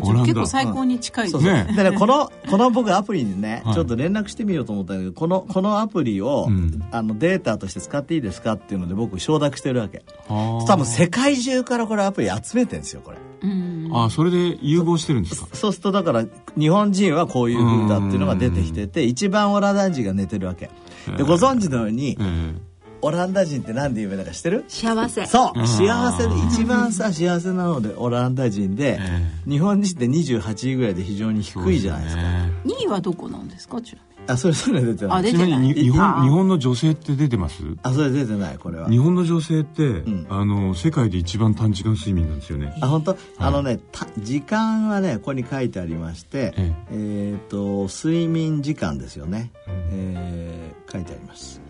[0.00, 1.72] 結構最高に近いですね。
[1.76, 1.92] でね。
[1.98, 3.74] この この僕アプリにね、はい。
[3.74, 6.82] ちょっと連絡してみようと思ったんだけどこのこのアプリを、うん。
[6.90, 10.04] あのデータとして使っていいですかっていうので僕承諾してるわけ。
[10.28, 10.66] はあ。
[10.66, 13.16] 多分世界中からこれアプリ集めてるんですよこれ。
[13.42, 13.90] うん。
[13.92, 15.48] あそれで融合してるんですか？
[15.52, 16.24] そうするとだから
[16.58, 20.70] 日本人はこういう風だっていうのが出てきてて一番オランダ人が寝てるわけ。
[21.16, 22.54] でご存知のようにええ
[23.02, 24.64] オランダ人って何で有名だか知ってる？
[24.68, 25.26] 幸せ。
[25.26, 25.58] そう。
[25.58, 25.66] うん。
[25.68, 32.22] 幸せで一番さ幸せなのでオランダ人でえ日本人って28位ぐらいで非常に低いじゃないですか。
[32.22, 32.52] ね。
[32.64, 33.80] 2位はどこなんですか？
[33.80, 34.06] ちなみに。
[34.28, 35.06] あそれそれ出てない。
[35.06, 35.60] ちなあ出てない。
[35.60, 36.14] みにに日あ。
[36.14, 37.62] 本日本の女性って出てます？
[37.84, 38.88] あそれ出てないこれは。
[38.90, 40.26] 日本の女性って、ん。
[40.28, 42.76] あの世界で一番短時間睡眠なんですよね。
[42.80, 47.34] あ本当、あのねた時間はねここに書いてありましてええ。
[47.40, 49.52] っ、と睡眠時間ですよね、
[49.90, 51.54] えー書いてあります。
[51.54, 51.60] し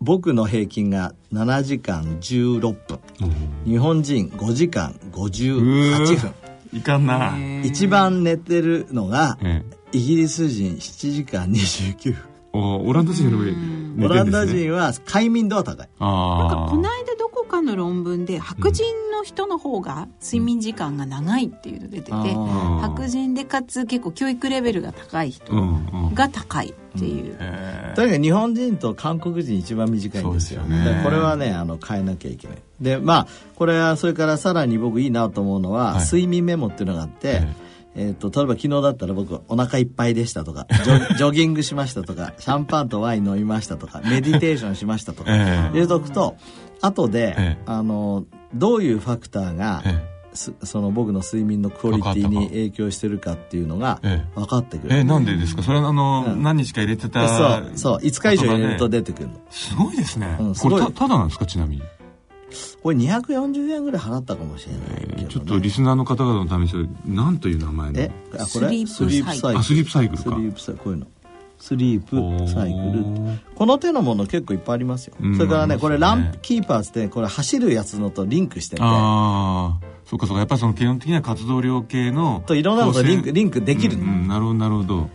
[0.00, 3.00] 僕の平均が7時間16分。
[3.64, 6.34] 日本人5時間58分。
[6.72, 12.22] いかんな、一番寝てるのがえイギリス人7時間29分。
[12.52, 15.88] おオランダ人よりも寝オランダ人は快眠度は高い。
[15.98, 17.16] ああなんかこの間
[17.56, 25.60] かの論文で白人の人の方が睡眠時間が長いっていうの出てて、あー白人でかつ結構教育レベルが高い人うん。
[25.60, 25.62] う
[26.12, 30.62] んが高いっていう、えとにかく日本人と韓国人一番短いんですよ。
[30.62, 31.02] ですよね。
[31.04, 32.56] これはねあの変えなきゃいけない。
[32.80, 36.04] でまあこれはそれからさらに僕いいなと思うのは、はい。
[36.04, 37.66] 睡眠メモっていうのがあって、え。
[37.98, 45.70] えー、と例えば昨日だったら僕お腹いっぱいでしたとかジョ ジョギングしましたとかシャンパンとワイン飲みましたとかメディテーションしましたとか、ええ。
[45.72, 46.36] 入れとくと
[46.80, 47.62] 後で、ええ。
[47.66, 54.30] あのどういうファクターが、えすその僕の睡眠のクオリティに影響してるかっていうのがええ。
[54.38, 55.62] 分かってくる、えなんでですか？
[55.62, 56.42] それはあの、うん。
[56.42, 59.34] 何日か入れてたそうそう5日以上入れると出てくるの。
[59.50, 61.46] すごいですね、うんすこれたただなんですか？
[61.46, 61.82] ちなみに、
[62.82, 65.26] これ240円ぐらい払ったかもしれないけど、ね。
[65.28, 67.98] ちょっとリスナーの方々のためにそれ何という名前の？
[68.00, 68.86] えあこれ？
[68.86, 69.58] スリープサイクル。
[69.58, 71.06] あスリープサイクルスかリープサイクルこういうの
[71.58, 73.00] スリープサイクおル。
[73.00, 78.82] ーこの手のもの結構いっぱいありますよ、うんそれからねこれランプキーパーズってこれ走るやつのとリンクしてて。
[78.82, 80.38] ああそうかそうか。
[80.38, 83.96] やっぱりその基本的には活動量系のといろんなことリンクリンクできる。
[83.98, 85.10] の、うんうんなるほどなるほど。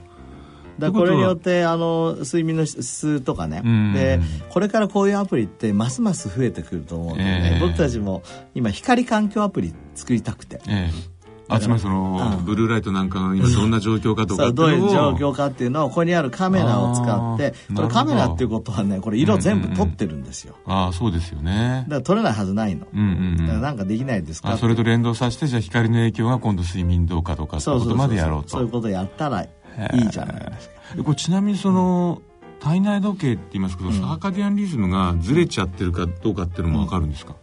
[0.80, 3.94] だからこれによってあの睡眠の質とかね、うん。
[3.94, 7.52] でこれからこういうアプリってますます増えてくると思うので、ね。
[7.54, 7.60] ええ。
[7.60, 8.24] 僕たちも
[8.56, 10.60] 今光環境アプリ作りたくて。
[10.68, 11.12] ええ
[11.54, 12.46] あつまりその、うん。
[12.46, 17.02] ブルーライトなんかが今どんな状況かとかどういう状況かっていうのをここにあるカメラを使
[17.36, 21.86] ってこれカメラっていうことはねこれ色全部撮ってるんですよ、ああそうですよね。
[21.88, 23.48] だから撮れないはずないの、うんうんだうん。
[23.48, 24.52] からなんかできないですか？
[24.52, 28.50] あそれと連動させてじゃあ光の影響が今度睡眠どうかとかそういうことまでやろうと。
[28.50, 29.50] そういうことやったらい
[29.96, 30.76] いじゃないですか。
[31.00, 32.22] えこれちなみにその
[32.60, 37.36] 体内時計って言いますけど、サーカディアンリズムがずれちゃってるかどうかっていうのも分かるんですか、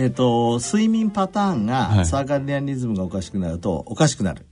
[0.00, 1.96] えっ、と睡眠パターンはい。
[1.98, 4.46] がサーカディアンリズムがおかしくなるとおかしくなる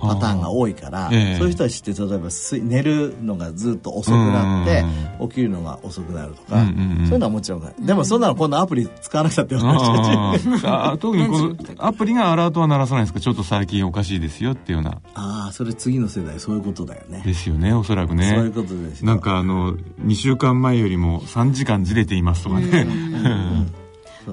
[0.00, 1.36] パターンが多いから、ええ。
[1.38, 4.84] そういう人たちって例えば睡寝るのがずっと遅くなって
[5.22, 7.06] 起きるのが遅くなるとか、うんうんうん。
[7.06, 13.18] そういうのはもちろんでもそんなの今度アプリ使わなくたってあ話 ああ特にこのアプリがアラートは鳴らさないんですか？
[13.18, 15.00] ちょっと最近おかしいですよっていうような。
[15.14, 17.22] ああそれ次の世代そういうことだよね。
[17.26, 18.30] ですよねおそらくね。
[18.36, 22.86] そういうことですよなんかあの2週間前よりも3時間ずれていますとかね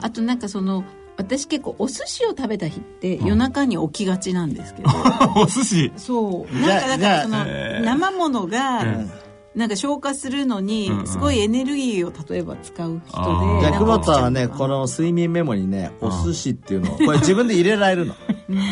[0.01, 0.83] あとなんかその
[1.17, 4.89] 私結構お寿司を食べた日って夜中に起きがちなんですけど、
[5.41, 5.91] お寿司？
[5.95, 6.59] そう。
[6.59, 7.45] なんかだからその
[7.85, 9.07] 生ものがえ
[9.55, 11.07] なんか消化するのにうんうん。
[11.07, 18.15] すごいエネルギーを例えば使う人でじゃあ久保田はねこの睡眠メモにねお寿司っていうのをこれ自分で入れられるの？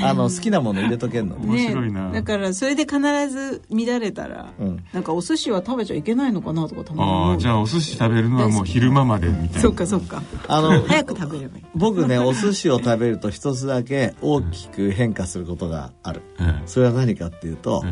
[0.04, 1.36] あの好きなもの入れとけるの。
[1.36, 1.46] ね。
[1.48, 2.12] 面白いな。
[2.12, 4.86] だからそれで必ず乱れたら、うん。
[4.94, 7.36] なんかお寿司は食べちゃいけないのかなとかたまにあ思う。
[7.36, 9.60] あじゃあお寿司食べるのはもう昼間までみたいな。
[9.62, 10.22] そっかそっか。
[10.48, 11.64] あの早く食べればいい。
[11.76, 16.22] 僕ねお寿司を食べると一つだけ大きく変化することがある。
[16.40, 16.68] ええ。
[16.68, 17.84] それは何かっていうと、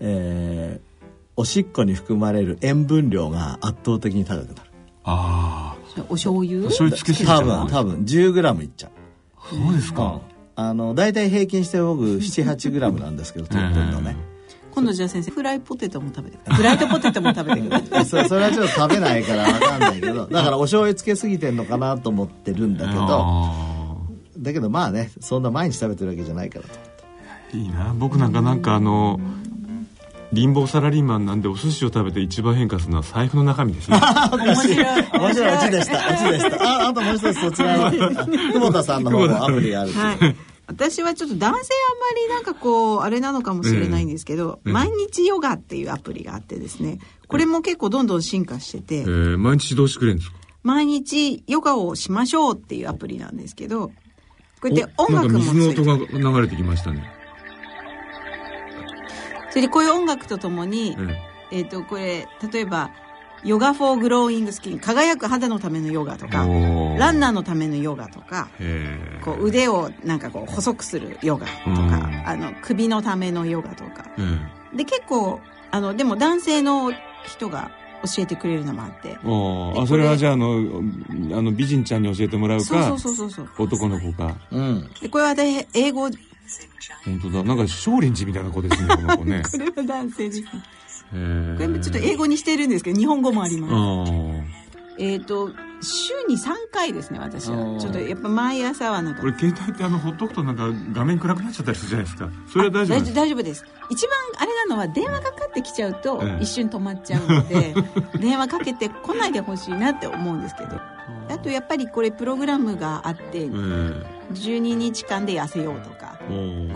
[0.00, 0.94] えー
[1.36, 4.70] おしっこに含まれる塩分量が圧倒的に高くなる。
[5.02, 5.74] あ
[6.08, 6.60] お醤油？
[6.60, 7.94] あ醤油つけすぎちゃ多う分多分。
[8.04, 8.90] 10g いっちゃう。
[9.56, 10.20] そうですか
[10.56, 14.16] あの大体平均して僕 78g なんですけど取ってるのね、
[14.74, 16.56] 今度じゃあ先生フライポテトも食べてください。
[16.58, 18.04] フライドポテトも食べてください。
[18.24, 23.96] そそれはちょっと食べないから分かんないけど だからお醤油つけすぎてんのかなと思ってるんだけどあ
[24.38, 26.70] だけどまあねそんな毎日食べてるわけじゃないからと。
[27.52, 27.94] あいいな。
[27.96, 29.20] 僕なんかなんかあの
[30.34, 33.98] 貧乏サラリーマンなんでお寿司を食べて一番変化するのは財布の中身ですね。
[34.32, 34.86] 面白い。
[35.12, 35.56] 面白い。
[35.56, 36.12] オチでした。
[36.12, 36.84] オチでした。
[36.84, 39.92] ああともう一つそちらの久保田さんの方もアプリがある。
[39.92, 40.36] はい。
[40.66, 41.62] 私はちょっと男性あんま
[42.28, 50.36] りなんかこうあれなのかもしれないんですけど、ええ毎日ヨガっていうアプリがあってですねこれも結構どんどん進化してて、えー毎日指導してくれるんですか？
[50.62, 53.88] 毎日ヨガをしましょうっていうアプリなんですけど
[54.62, 57.12] こうやって音楽もついて水の音が流れてきましたね、
[59.54, 60.96] それでこういう音楽とともに、
[61.52, 62.90] ええっ、とこれ例えば
[63.44, 66.38] ヨガフォーグローイングスキン輝く肌のためのヨガとえか
[66.98, 68.48] ランナーのためのヨガとか
[69.22, 71.76] こう腕をなんかこう細くするヨガとうん。
[71.88, 74.06] かあの首のためのヨガとか。
[74.18, 75.38] えで結構
[75.70, 76.92] あのでも男性の
[77.24, 77.70] 人が
[78.16, 79.16] 教えてくれるのもあって。
[79.82, 80.82] あそれはじゃああの
[81.32, 83.66] あの美人ちゃんに教えてもらうかそうそうそうそうそう。
[83.66, 84.90] 男の子かうん。
[85.00, 86.16] でこれは私英語こ
[87.04, 87.44] 本当だ。
[87.44, 89.42] なんか少林寺みたいな子ですねこの子ね。
[89.58, 90.50] れは男性ですこ
[91.58, 94.12] れもちょっと英語にしてるんですけど日本語もあります。
[94.96, 97.78] えっ、と週に3回ですね私は。
[97.78, 99.20] ちょっとやっぱ毎朝はなんか。
[99.20, 102.30] これ携帯ってあのほっとくとなんか画面暗くなっちゃったりするじゃないですか。
[102.50, 103.64] それは大丈夫ですあ大丈夫です。
[103.90, 106.42] 一番あれなのは電話かかってきちゃうとええ。
[106.42, 107.74] 一瞬止まっちゃうので
[108.18, 110.80] 電話かけてこないでほしいなって思うんですけど。
[111.28, 113.48] あとやっぱりこれプログラムがあってええ。
[114.32, 116.13] 12日間で痩せようとか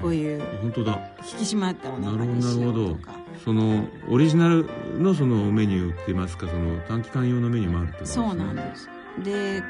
[0.00, 1.00] こういう本当だ。
[1.18, 2.82] 引き締まったおなるほど腹にしなるほど。
[2.82, 3.12] ようとか
[3.44, 4.66] そのオリジナル
[4.98, 6.48] のそのメニューって言いますか？
[6.48, 8.26] その短期間用のメニューもあるってことですね。
[8.26, 8.88] そうなんです。
[9.24, 9.62] で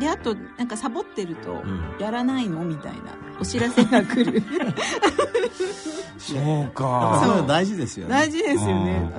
[0.00, 1.96] であとなんかサボってるとん。
[2.00, 2.64] やらないの？
[2.64, 2.98] みたいな
[3.40, 4.42] お知らせが来る。
[6.18, 7.36] そうやっぱかそう。
[7.36, 8.10] いうの大事ですよね。
[8.12, 9.10] 大事ですよね。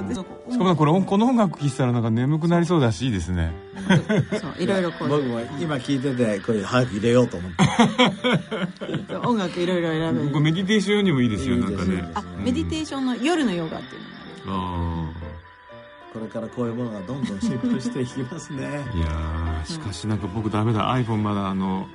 [0.51, 3.51] しかもこれこの音楽聴いてたらなんか眠くなりそうだしいいですね。
[4.39, 5.09] そういろいろこう。
[5.09, 9.15] 僕も今聞いててこれ早く入れようと思って。
[9.25, 10.29] 音楽いろいろ選べる。
[10.29, 12.11] これメディテーション用にもいいですよいいですなんかね。
[12.15, 14.01] あメディテーションの夜のヨガっていう
[14.47, 15.10] のがある。
[15.10, 15.10] あ
[16.13, 18.65] これからこういうものがどんどん進歩していきますね。
[18.65, 20.93] あ いやーしかしなんか僕ダメだ。
[20.93, 21.87] iPhone まだあの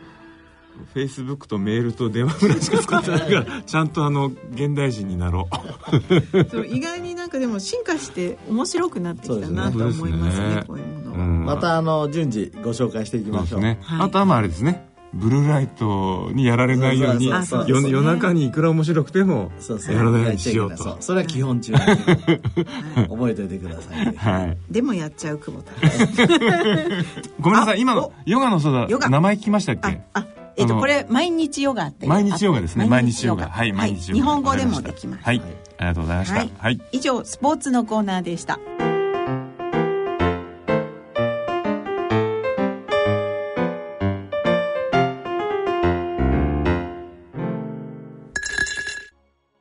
[0.95, 6.45] フェイスブックとメールと電話ぐらいしか使ってないからちゃんとあの現代人になろう。
[6.51, 10.49] そう意外になんかでも進化して面白くなってきたなとそうですね思いますね。
[10.57, 11.45] ねこういうものは、うん。
[11.45, 13.61] またあの順次ご紹介していきましょう。
[13.61, 14.01] ね、はい。
[14.07, 17.67] あとはまああれですねブルーライトにやられないようにそうそうそう。
[17.69, 19.95] そう夜夜中にいくら面白くてもそうそう。
[19.97, 20.77] やらないようにしようと。
[20.77, 21.73] そうそれは基本中
[23.09, 24.15] 覚えておいてくださいね。
[24.17, 24.59] はい。
[24.71, 25.73] でもやっちゃう久保田。
[27.41, 27.75] ごめんなさい。
[27.75, 29.05] あ今のおヨガのそうヨガ。
[29.07, 30.01] だ名前聞きましたっあけ？
[30.15, 30.27] あ
[30.59, 32.87] えっ、とこれ毎日ヨガって毎日ヨガですね。
[32.87, 33.45] 毎日ヨガ。
[33.45, 34.15] ははいい毎日ヨガ。
[34.15, 35.25] 日本語でもできます。
[35.25, 35.43] はい。
[35.79, 36.35] ありがとうございました。
[36.39, 36.51] はい。
[36.59, 36.81] はい。
[36.93, 38.59] 以上スポーツのコーナーでした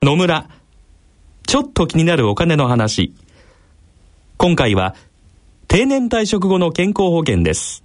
[0.05, 0.47] 野村。
[1.47, 3.15] ちょっと気になるお金の話。
[4.37, 4.93] 今回は、
[5.67, 7.83] 定年退職後の健康保険です。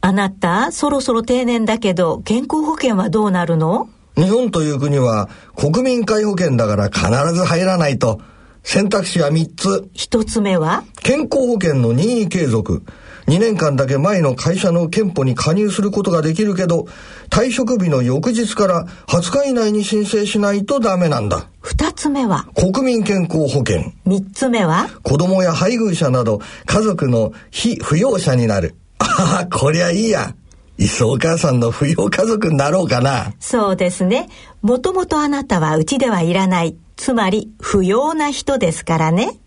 [0.00, 3.88] あなた、そろそろ定年だけど、健康保険はどうなるの？
[4.16, 8.20] 日本という国は国民皆保険だから必ず入らないと。
[8.64, 9.88] 選択肢は3つ。
[9.92, 10.82] 一つ目は？
[11.00, 12.82] 健康保険の任意継続。
[13.26, 16.86] 2年間だけ前の会社の憲法に加入することができるけど、
[17.28, 21.48] 退職日の翌日から20日以内に申請しないとダメなんだ。
[21.60, 22.46] 二つ目は？
[22.54, 23.92] 国民健康保険。
[24.04, 24.88] 三つ目は？
[25.02, 28.76] 子供や配偶者など家族の非扶養者になる。
[28.98, 30.34] ああ、こりゃいいや。
[30.78, 33.32] いっそお母さんの扶養家族になろうかな。
[33.40, 34.28] そうですね。
[34.62, 36.76] もともとあなたはうちではいらない。
[36.96, 39.38] つまり不要な人ですからね。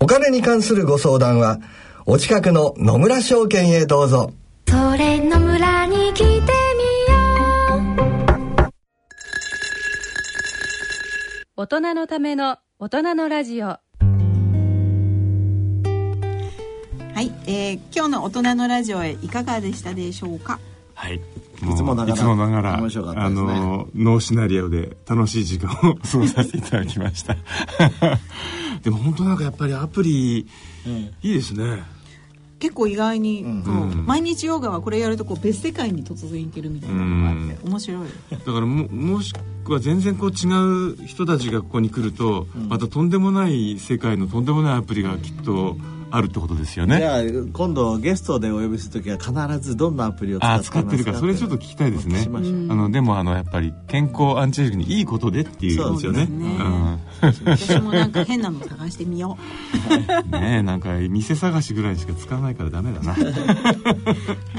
[0.00, 1.58] お金に関するご相談は、
[2.06, 4.32] お近くの野村証券へどうぞ。
[4.68, 6.44] それの村に来てみよ
[8.66, 8.70] う
[11.56, 13.80] 大人のための大人のラジオは
[17.20, 20.60] い、えー今日の大人のラジオへいかがでしたでしょうか？
[20.94, 21.16] はい。
[21.16, 21.20] い
[21.76, 27.34] つもながらいつもながら、面白かったあですねの、ノーシナリオで楽しい時間を 過ごさせていただきました。
[28.82, 30.46] でも本当なんかやっぱりアプリ、い
[31.22, 31.82] いですね。
[32.58, 38.08] 結構意外に、こう毎日ヨガはこれやるとこう別世界に突然行けるみたいなのがあって面白い。
[38.30, 39.32] だからももし
[39.64, 45.76] くは全然こう違う人たちがここに来ると、またとんでもない世界のとんでもないアプリがきっと
[46.10, 46.98] あるってことですよね。
[46.98, 47.22] じゃあ
[47.52, 50.96] 今度ゲストでお呼びするときは必ずどんなアプリを使ってて。
[50.96, 52.26] るかそれちょっと聞きたいですね。
[52.26, 56.26] あのでもあのやっぱり健康アンチエイジングにいいことでっていうことですよね。
[56.26, 59.36] そうですね私もなんか変なの探してみよ
[59.90, 59.96] う。
[59.96, 63.12] んねえなんか店探しぐらいしか使わないからダメだな。
[63.12, 63.22] うは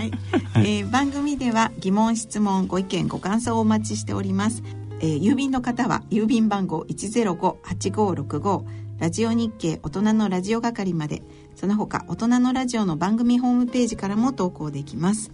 [0.04, 0.12] い、
[0.56, 4.64] えー番組では疑問質問ご意見ご感想をお待ちしております、
[5.00, 8.64] えー郵便の方は郵便番号105-8565
[9.00, 11.22] ラジオ日経大人のラジオ係まで。
[11.56, 15.30] その他大人のラジオの番組ホームページからも投稿できます。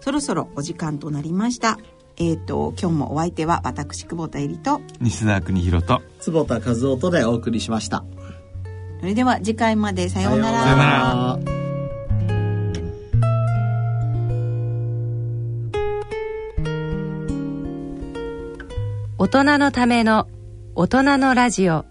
[0.00, 1.78] そろそろお時間となりました
[2.20, 8.04] えっ、と今日もお相手は私久保田絵里と西澤邦弘と坪田和夫とでお送りしました。
[9.00, 10.62] それでは次回までさようなら。
[10.62, 11.38] さようなら。
[19.18, 20.28] 大人のための
[20.74, 21.84] 大人のラジオ。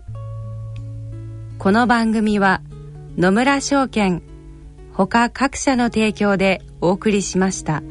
[1.57, 2.61] この番組は
[3.17, 4.21] 野村証券
[4.93, 7.81] ほか各社の提供でお送りしました。